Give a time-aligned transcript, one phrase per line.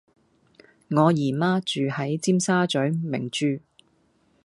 [0.89, 3.61] 我姨媽住喺尖沙嘴名鑄